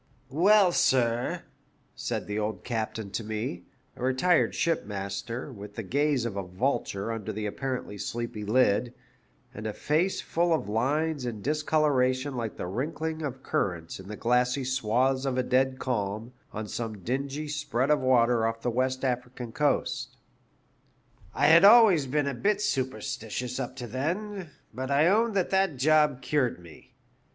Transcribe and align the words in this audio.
Well, 0.31 0.71
sir," 0.71 1.43
said 1.95 2.25
the 2.25 2.39
old 2.39 2.63
captaiu 2.63 3.11
to 3.13 3.23
me— 3.23 3.65
a 3.95 4.01
retired 4.01 4.55
ship 4.55 4.83
master, 4.83 5.51
with 5.53 5.75
the 5.75 5.83
gaze 5.83 6.25
of 6.25 6.35
a 6.35 6.41
vulture 6.41 7.11
under 7.11 7.31
the 7.31 7.45
apparently 7.45 7.99
sleepy 7.99 8.43
lid, 8.43 8.95
and 9.53 9.67
a 9.67 9.73
face 9.73 10.19
full 10.19 10.53
of 10.55 10.67
lines 10.67 11.23
and 11.23 11.43
discoloration 11.43 12.35
like 12.35 12.57
the 12.57 12.65
wrinkling 12.65 13.21
of 13.21 13.43
currents 13.43 13.99
in 13.99 14.07
the 14.07 14.15
glassy 14.15 14.63
swathes 14.63 15.23
of 15.27 15.37
a 15.37 15.43
dead 15.43 15.77
calm 15.77 16.33
on 16.51 16.67
some 16.67 17.03
dingy 17.03 17.47
spread 17.47 17.91
of 17.91 17.99
water 17.99 18.47
off 18.47 18.63
the 18.63 18.71
West 18.71 19.05
African 19.05 19.51
coast 19.51 20.17
—"1 21.33 21.43
had 21.43 21.61
been 21.61 21.69
always 21.69 22.05
a 22.11 22.33
bit 22.33 22.59
superstitious 22.59 23.59
up 23.59 23.75
to 23.75 23.85
then, 23.85 24.49
but 24.73 24.89
I 24.89 25.05
own 25.05 25.33
that 25.33 25.51
that 25.51 25.77
job 25.77 26.23
cured 26.23 26.57
me. 26.59 26.95